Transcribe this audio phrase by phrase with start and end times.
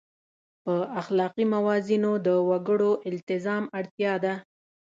[0.63, 4.33] په اخلاقي موازینو د وګړو التزام اړتیا ده.